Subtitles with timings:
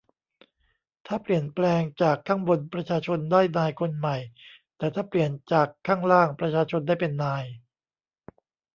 [1.07, 4.17] ถ้าเปลี่ยนแปลงจากข้างบน ประชาชนได้นายคนใหม่
[4.77, 7.43] แต่ถ้าเปลี่ยนจากข้างล่าง ประชาชนได้เป็นนาย